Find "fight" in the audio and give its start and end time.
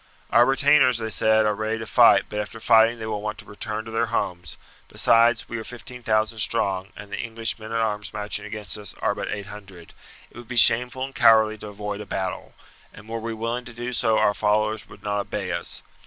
1.85-2.23